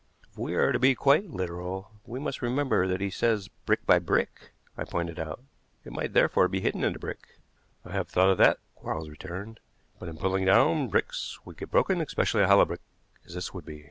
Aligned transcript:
"If 0.27 0.35
we 0.35 0.55
are 0.55 0.71
to 0.71 0.79
be 0.79 0.95
quite 0.95 1.29
literal, 1.29 1.91
we 2.07 2.19
must 2.19 2.41
remember 2.41 2.87
that 2.87 3.01
he 3.01 3.11
says 3.11 3.49
brick 3.67 3.85
by 3.85 3.99
brick," 3.99 4.49
I 4.75 4.83
pointed 4.83 5.19
out. 5.19 5.43
"It 5.85 5.91
might 5.91 6.13
therefore 6.13 6.47
be 6.47 6.59
hidden 6.59 6.83
in 6.83 6.95
a 6.95 6.97
brick." 6.97 7.37
"I 7.85 7.91
have 7.91 8.07
thought 8.09 8.31
of 8.31 8.39
that," 8.39 8.57
Quarles 8.73 9.09
returned; 9.11 9.59
"but 9.99 10.09
in 10.09 10.17
pulling 10.17 10.45
down 10.45 10.87
bricks 10.87 11.37
would 11.45 11.57
get 11.57 11.69
broken, 11.69 12.01
especially 12.01 12.41
a 12.41 12.47
hollow 12.47 12.65
brick, 12.65 12.81
as 13.27 13.35
this 13.35 13.53
would 13.53 13.63
be. 13.63 13.79